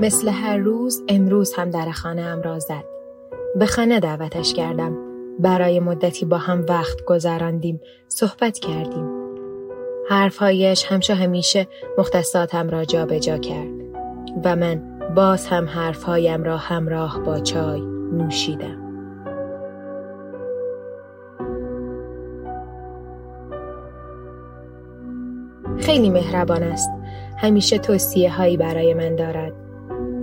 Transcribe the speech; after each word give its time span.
مثل 0.00 0.28
هر 0.28 0.56
روز 0.56 1.02
امروز 1.08 1.54
هم 1.54 1.70
در 1.70 1.90
خانه 1.90 2.22
ام 2.22 2.42
را 2.42 2.58
زد. 2.58 2.84
به 3.56 3.66
خانه 3.66 4.00
دعوتش 4.00 4.54
کردم. 4.54 4.96
برای 5.38 5.80
مدتی 5.80 6.24
با 6.24 6.38
هم 6.38 6.64
وقت 6.68 7.04
گذراندیم. 7.06 7.80
صحبت 8.08 8.58
کردیم. 8.58 9.10
حرفهایش 10.08 10.84
همچه 10.84 11.14
همیشه 11.14 11.66
مختصاتم 11.98 12.70
را 12.70 12.84
جا 12.84 13.06
به 13.06 13.20
جا 13.20 13.38
کرد. 13.38 13.68
و 14.44 14.56
من 14.56 14.82
باز 15.14 15.46
هم 15.46 15.68
حرفهایم 15.68 16.44
را 16.44 16.56
همراه 16.56 17.20
با 17.20 17.40
چای 17.40 17.80
نوشیدم. 18.12 18.82
خیلی 25.78 26.10
مهربان 26.10 26.62
است. 26.62 26.90
همیشه 27.38 27.78
توصیه 27.78 28.32
هایی 28.32 28.56
برای 28.56 28.94
من 28.94 29.16
دارد. 29.16 29.65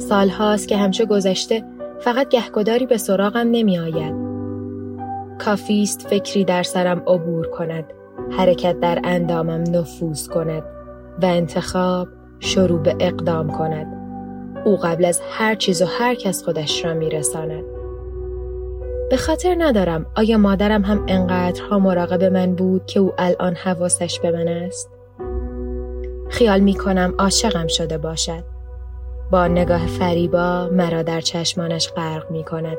سال 0.10 0.30
هاست 0.30 0.68
که 0.68 0.78
همچه 0.78 1.06
گذشته 1.06 1.64
فقط 2.00 2.30
گهگداری 2.30 2.86
به 2.86 2.98
سراغم 2.98 3.48
نمی 3.52 3.80
آید. 3.80 4.16
کافیست 5.40 6.08
فکری 6.08 6.46
در 6.46 6.64
سرم 6.64 7.04
عبور 7.08 7.48
کند. 7.48 7.86
حرکت 8.32 8.80
در 8.80 9.00
اندامم 9.04 9.64
نفوذ 9.70 10.28
کند 10.28 10.64
و 11.22 11.26
انتخاب 11.26 12.08
شروع 12.40 12.80
به 12.80 12.96
اقدام 13.00 13.50
کند. 13.50 13.88
او 14.66 14.78
قبل 14.78 15.06
از 15.06 15.22
هر 15.32 15.56
چیز 15.56 15.82
و 15.82 15.86
هر 15.86 16.16
کس 16.16 16.44
خودش 16.44 16.86
را 16.86 16.94
می 16.94 17.10
رساند. 17.10 17.64
به 19.10 19.18
خاطر 19.18 19.56
ندارم 19.58 20.06
آیا 20.16 20.38
مادرم 20.38 20.82
هم 20.82 21.06
انقدرها 21.08 21.80
مراقب 21.80 22.24
من 22.24 22.56
بود 22.56 22.86
که 22.86 23.00
او 23.00 23.14
الان 23.18 23.56
حواسش 23.56 24.20
به 24.20 24.32
من 24.32 24.48
است؟ 24.48 24.90
خیال 26.30 26.60
می 26.60 26.74
کنم 26.74 27.14
عاشقم 27.20 27.68
شده 27.68 27.98
باشد. 27.98 28.53
با 29.32 29.48
نگاه 29.48 29.88
فریبا 29.88 30.70
مرا 30.72 31.04
در 31.04 31.22
چشمانش 31.22 31.90
غرق 31.90 32.32
می 32.32 32.44
کند 32.44 32.78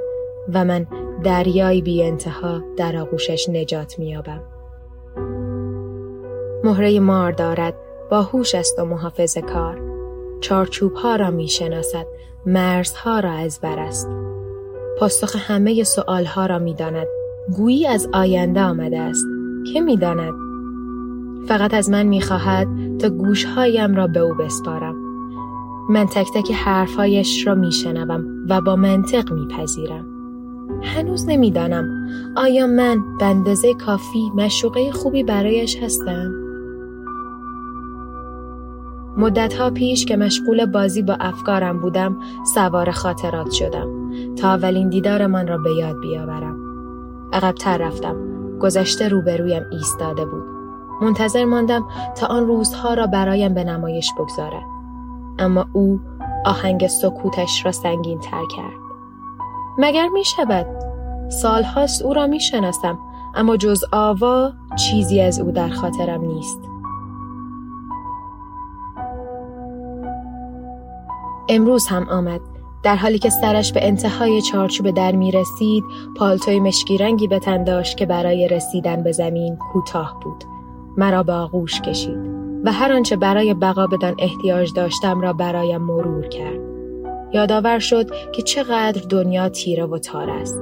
و 0.54 0.64
من 0.64 0.86
دریایی 1.24 1.82
بی 1.82 2.02
انتها 2.02 2.62
در 2.76 2.96
آغوشش 2.96 3.48
نجات 3.48 3.98
می 3.98 4.08
یابم. 4.08 4.40
مهره 6.64 7.00
مار 7.00 7.32
دارد 7.32 7.74
با 8.10 8.22
هوش 8.22 8.54
است 8.54 8.78
و 8.78 8.84
محافظ 8.84 9.38
کار. 9.38 9.80
چارچوب 10.40 10.92
ها 10.94 11.16
را 11.16 11.30
می 11.30 11.48
شناسد 11.48 12.06
مرزها 12.46 13.20
را 13.20 13.32
از 13.32 13.60
بر 13.62 13.78
است. 13.78 14.08
پاسخ 14.98 15.36
همه 15.50 15.84
سؤال 15.84 16.24
ها 16.24 16.46
را 16.46 16.58
می 16.58 16.74
داند 16.74 17.06
گویی 17.56 17.86
از 17.86 18.08
آینده 18.12 18.60
آمده 18.60 19.00
است. 19.00 19.26
که 19.72 19.80
می 19.80 19.96
داند 19.96 20.34
فقط 21.48 21.74
از 21.74 21.90
من 21.90 22.02
می 22.02 22.20
خواهد 22.20 22.68
تا 22.98 23.08
گوشهایم 23.08 23.94
را 23.94 24.06
به 24.06 24.20
او 24.20 24.34
بسپارم. 24.34 25.03
من 25.88 26.06
تک 26.06 26.32
تک 26.34 26.52
حرفهایش 26.52 27.46
را 27.46 27.54
میشنوم 27.54 28.24
و 28.48 28.60
با 28.60 28.76
منطق 28.76 29.32
میپذیرم. 29.32 30.06
هنوز 30.82 31.28
نمی‌دانم 31.28 32.08
آیا 32.36 32.66
من 32.66 33.04
به 33.18 33.74
کافی 33.86 34.30
مشوقه 34.34 34.92
خوبی 34.92 35.22
برایش 35.22 35.82
هستم؟ 35.82 36.32
مدتها 39.16 39.70
پیش 39.70 40.06
که 40.06 40.16
مشغول 40.16 40.66
بازی 40.66 41.02
با 41.02 41.16
افکارم 41.20 41.80
بودم 41.80 42.16
سوار 42.54 42.90
خاطرات 42.90 43.50
شدم 43.50 43.88
تا 44.36 44.48
اولین 44.48 44.88
دیدارمان 44.88 45.48
را 45.48 45.58
به 45.58 45.70
یاد 45.74 46.00
بیاورم. 46.00 46.56
عقبتر 47.32 47.78
رفتم. 47.78 48.16
گذشته 48.58 49.08
روبرویم 49.08 49.62
ایستاده 49.72 50.24
بود. 50.24 50.44
منتظر 51.02 51.44
ماندم 51.44 51.84
تا 52.16 52.26
آن 52.26 52.46
روزها 52.46 52.94
را 52.94 53.06
برایم 53.06 53.54
به 53.54 53.64
نمایش 53.64 54.10
بگذارد. 54.18 54.73
اما 55.38 55.66
او 55.72 56.00
آهنگ 56.44 56.86
سکوتش 56.86 57.66
را 57.66 57.72
سنگین 57.72 58.20
تر 58.20 58.42
کرد. 58.56 58.84
مگر 59.78 60.08
می 60.08 60.24
شود؟ 60.24 60.66
سالهاست 61.28 62.02
او 62.02 62.14
را 62.14 62.26
می 62.26 62.40
شناسم 62.40 62.98
اما 63.34 63.56
جز 63.56 63.84
آوا 63.92 64.52
چیزی 64.76 65.20
از 65.20 65.40
او 65.40 65.50
در 65.50 65.68
خاطرم 65.68 66.24
نیست. 66.24 66.58
امروز 71.48 71.86
هم 71.86 72.08
آمد 72.08 72.40
در 72.82 72.96
حالی 72.96 73.18
که 73.18 73.30
سرش 73.30 73.72
به 73.72 73.86
انتهای 73.86 74.42
چارچوب 74.42 74.90
در 74.90 75.12
می 75.12 75.30
رسید 75.30 75.84
پالتوی 76.16 76.60
مشکی 76.60 76.98
رنگی 76.98 77.28
به 77.28 77.38
تن 77.38 77.64
داشت 77.64 77.96
که 77.96 78.06
برای 78.06 78.48
رسیدن 78.48 79.02
به 79.02 79.12
زمین 79.12 79.56
کوتاه 79.72 80.20
بود 80.22 80.44
مرا 80.96 81.22
به 81.22 81.32
آغوش 81.32 81.80
کشید 81.80 82.33
و 82.64 82.72
هر 82.72 82.92
آنچه 82.92 83.16
برای 83.16 83.54
بقا 83.54 83.86
بدان 83.86 84.14
احتیاج 84.18 84.72
داشتم 84.76 85.20
را 85.20 85.32
برایم 85.32 85.82
مرور 85.82 86.28
کرد. 86.28 86.60
یادآور 87.32 87.78
شد 87.78 88.10
که 88.32 88.42
چقدر 88.42 89.02
دنیا 89.08 89.48
تیره 89.48 89.86
و 89.86 89.98
تار 89.98 90.30
است. 90.30 90.60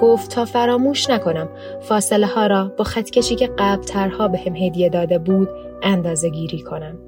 گفت 0.00 0.30
تا 0.30 0.44
فراموش 0.44 1.10
نکنم 1.10 1.48
فاصله 1.80 2.26
ها 2.26 2.46
را 2.46 2.72
با 2.78 2.84
خطکشی 2.84 3.34
که 3.34 3.46
قبلترها 3.58 4.28
به 4.28 4.38
هم 4.38 4.56
هدیه 4.56 4.88
داده 4.88 5.18
بود 5.18 5.48
اندازه 5.82 6.28
گیری 6.28 6.62
کنم. 6.62 6.98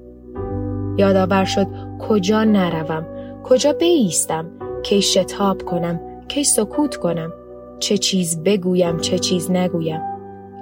یادآور 0.99 1.45
شد 1.45 1.67
کجا 2.09 2.45
نروم، 2.45 3.07
کجا 3.45 3.73
بیستم، 3.73 4.47
کی 4.83 5.03
شتاب 5.03 5.63
کنم، 5.63 6.01
کی 6.29 6.45
سکوت 6.45 6.97
کنم، 6.97 7.33
چه 7.79 7.99
چیز 7.99 8.43
بگویم، 8.43 8.99
چه 8.99 9.19
چیز 9.19 9.51
نگویم. 9.51 10.01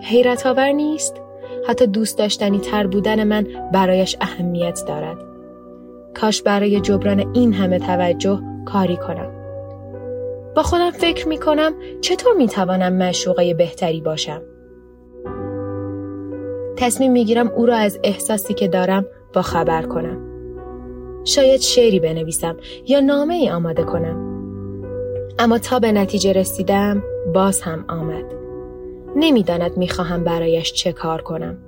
حیرت 0.02 0.46
آور 0.46 0.72
نیست؟ 0.72 1.21
حتی 1.68 1.86
دوست 1.86 2.18
داشتنی 2.18 2.58
تر 2.58 2.86
بودن 2.86 3.24
من 3.24 3.46
برایش 3.72 4.16
اهمیت 4.20 4.80
دارد. 4.88 5.16
کاش 6.14 6.42
برای 6.42 6.80
جبران 6.80 7.30
این 7.34 7.52
همه 7.52 7.78
توجه 7.78 8.40
کاری 8.66 8.96
کنم. 8.96 9.30
با 10.56 10.62
خودم 10.62 10.90
فکر 10.90 11.28
می 11.28 11.38
کنم 11.38 11.72
چطور 12.00 12.34
می 12.36 12.48
توانم 12.48 12.92
مشوقه 12.92 13.54
بهتری 13.54 14.00
باشم. 14.00 14.42
تصمیم 16.76 17.12
می 17.12 17.24
گیرم 17.24 17.48
او 17.48 17.66
را 17.66 17.76
از 17.76 18.00
احساسی 18.04 18.54
که 18.54 18.68
دارم 18.68 19.06
با 19.32 19.42
خبر 19.42 19.82
کنم. 19.82 20.32
شاید 21.24 21.60
شعری 21.60 22.00
بنویسم 22.00 22.56
یا 22.88 23.00
نامه 23.00 23.34
ای 23.34 23.50
آماده 23.50 23.82
کنم. 23.82 24.32
اما 25.38 25.58
تا 25.58 25.78
به 25.78 25.92
نتیجه 25.92 26.32
رسیدم 26.32 27.02
باز 27.34 27.62
هم 27.62 27.84
آمد. 27.88 28.41
نمی‌داند 29.16 29.76
می‌خواهم 29.76 30.24
برایش 30.24 30.72
چه 30.72 30.92
کار 30.92 31.22
کنم. 31.22 31.58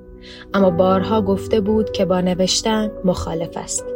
اما 0.54 0.70
بارها 0.70 1.22
گفته 1.22 1.60
بود 1.60 1.92
که 1.92 2.04
با 2.04 2.20
نوشتن 2.20 2.90
مخالف 3.04 3.56
است. 3.56 3.86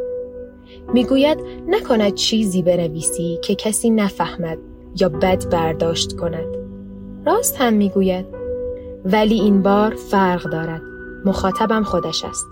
می‌گوید 0.94 1.38
نکند 1.68 2.14
چیزی 2.14 2.62
بنویسی 2.62 3.38
که 3.42 3.54
کسی 3.54 3.90
نفهمد 3.90 4.58
یا 5.00 5.08
بد 5.08 5.50
برداشت 5.50 6.16
کند. 6.16 6.56
راست 7.26 7.56
هم 7.60 7.72
می‌گوید. 7.72 8.26
ولی 9.04 9.40
این 9.40 9.62
بار 9.62 9.94
فرق 9.94 10.50
دارد. 10.50 10.82
مخاطبم 11.24 11.82
خودش 11.82 12.24
است. 12.24 12.46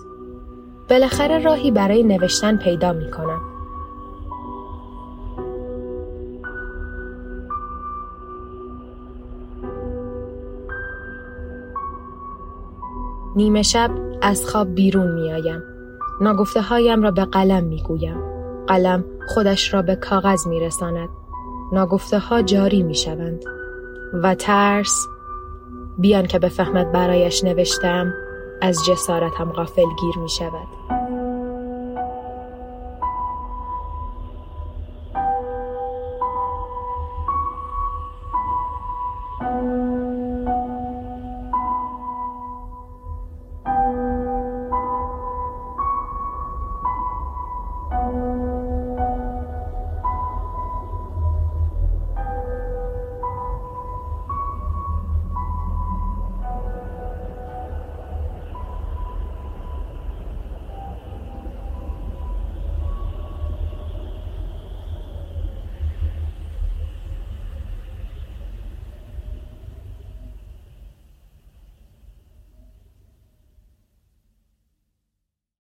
بالاخره 0.91 1.39
راهی 1.39 1.71
برای 1.71 2.03
نوشتن 2.03 2.57
پیدا 2.57 2.93
می 2.93 3.11
نیمه 13.37 13.63
شب 13.63 13.91
از 14.23 14.47
خواب 14.47 14.75
بیرون 14.75 15.15
می 15.15 15.33
آیم. 15.33 15.63
ناگفته 16.21 16.61
هایم 16.61 17.03
را 17.03 17.11
به 17.11 17.25
قلم 17.25 17.65
می 17.65 17.83
گویم. 17.83 18.17
قلم 18.67 19.05
خودش 19.29 19.75
را 19.75 19.83
به 19.83 19.97
کاغذ 19.97 20.47
می 20.47 20.61
رساند. 20.61 21.09
ناگفته 21.73 22.19
ها 22.19 22.43
جاری 22.43 22.83
می 22.83 22.95
شوند. 22.95 23.45
و 24.23 24.35
ترس 24.35 25.07
بیان 25.99 26.27
که 26.27 26.39
بفهمد 26.39 26.93
برایش 26.93 27.45
نوشتم 27.45 28.13
از 28.63 28.85
جسارتم 28.85 29.53
غافل 29.53 29.87
گیر 30.01 30.19
می 30.19 30.29
شود. 30.29 30.96